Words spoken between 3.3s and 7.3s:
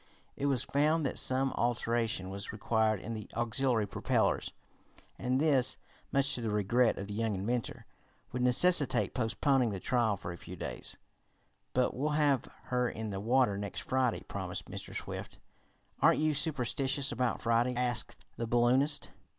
auxiliary propellers, and this, much to the regret of the